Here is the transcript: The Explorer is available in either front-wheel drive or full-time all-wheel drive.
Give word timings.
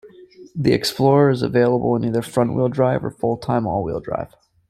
The 0.55 0.73
Explorer 0.73 1.29
is 1.29 1.43
available 1.43 1.95
in 1.95 2.03
either 2.03 2.23
front-wheel 2.23 2.69
drive 2.69 3.05
or 3.05 3.11
full-time 3.11 3.67
all-wheel 3.67 3.99
drive. 3.99 4.33